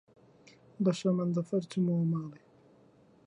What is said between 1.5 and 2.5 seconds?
چوومەوە ماڵێ.